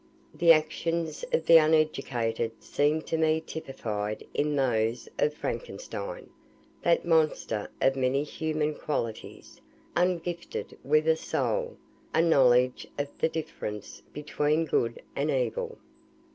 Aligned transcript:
The 0.33 0.51
actions 0.51 1.23
of 1.31 1.45
the 1.45 1.57
uneducated 1.59 2.53
seem 2.63 3.03
to 3.03 3.19
me 3.19 3.39
typified 3.39 4.25
in 4.33 4.55
those 4.55 5.07
of 5.19 5.35
Frankenstein, 5.35 6.31
that 6.81 7.05
monster 7.05 7.69
of 7.79 7.95
many 7.95 8.23
human 8.23 8.73
qualities, 8.73 9.61
ungifted 9.95 10.75
with 10.83 11.07
a 11.07 11.15
soul, 11.17 11.77
a 12.15 12.21
knowledge 12.23 12.87
of 12.97 13.09
the 13.19 13.29
difference 13.29 14.01
between 14.11 14.65
good 14.65 15.03
and 15.15 15.29
evil. 15.29 15.77